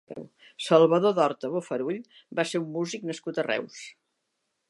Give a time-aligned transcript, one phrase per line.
[0.67, 2.01] Salvador d'Horta Bofarull
[2.41, 3.79] va ser un músic nascut a Reus.